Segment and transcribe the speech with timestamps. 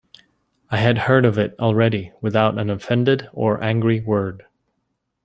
[0.71, 4.47] I had heard of it already without an offended or angry word.